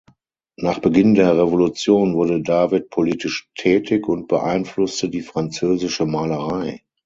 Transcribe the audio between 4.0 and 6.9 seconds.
und beeinflusste die französische Malerei.